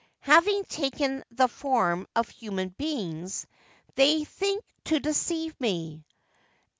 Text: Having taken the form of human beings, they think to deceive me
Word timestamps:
Having 0.21 0.63
taken 0.63 1.23
the 1.29 1.47
form 1.47 2.07
of 2.15 2.27
human 2.27 2.69
beings, 2.69 3.45
they 3.93 4.23
think 4.23 4.63
to 4.85 4.99
deceive 4.99 5.53
me 5.61 6.03